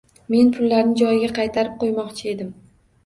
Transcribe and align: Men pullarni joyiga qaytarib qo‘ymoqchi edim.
Men 0.35 0.47
pullarni 0.53 0.95
joyiga 1.01 1.29
qaytarib 1.41 1.77
qo‘ymoqchi 1.85 2.33
edim. 2.33 2.51